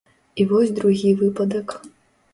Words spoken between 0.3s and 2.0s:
І вось другі выпадак.